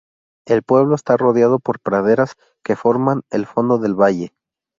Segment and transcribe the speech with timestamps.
[0.47, 4.33] El pueblo está rodeado por praderas que forman el fondo del valle.